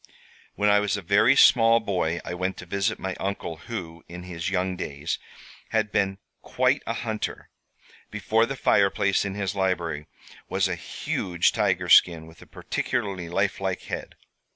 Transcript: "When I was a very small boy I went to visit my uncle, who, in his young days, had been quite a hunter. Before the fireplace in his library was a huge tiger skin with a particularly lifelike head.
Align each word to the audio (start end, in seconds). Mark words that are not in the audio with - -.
"When 0.55 0.67
I 0.67 0.79
was 0.79 0.97
a 0.97 1.03
very 1.03 1.35
small 1.35 1.79
boy 1.79 2.19
I 2.25 2.33
went 2.33 2.57
to 2.57 2.65
visit 2.65 2.97
my 2.97 3.13
uncle, 3.19 3.57
who, 3.57 4.03
in 4.09 4.23
his 4.23 4.49
young 4.49 4.75
days, 4.75 5.19
had 5.69 5.91
been 5.91 6.17
quite 6.41 6.81
a 6.87 6.93
hunter. 7.05 7.51
Before 8.09 8.47
the 8.47 8.55
fireplace 8.55 9.25
in 9.25 9.35
his 9.35 9.53
library 9.53 10.07
was 10.49 10.67
a 10.67 10.73
huge 10.73 11.51
tiger 11.51 11.87
skin 11.87 12.25
with 12.25 12.41
a 12.41 12.47
particularly 12.47 13.29
lifelike 13.29 13.83
head. 13.83 14.15